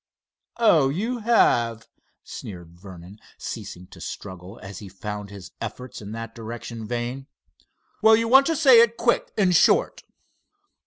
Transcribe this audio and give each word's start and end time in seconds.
"Oh, 0.57 0.89
you 0.89 1.19
have?" 1.19 1.87
sneered 2.23 2.71
Vernon, 2.79 3.19
ceasing 3.37 3.85
to 3.89 4.01
struggle 4.01 4.57
as 4.63 4.79
he 4.79 4.89
found 4.89 5.29
his 5.29 5.51
efforts 5.61 6.01
in 6.01 6.11
that 6.13 6.33
direction 6.33 6.87
vain. 6.87 7.27
"Well, 8.01 8.15
you 8.15 8.27
want 8.27 8.47
to 8.47 8.55
say 8.55 8.81
it 8.81 8.97
quick 8.97 9.31
and 9.37 9.55
short." 9.55 10.01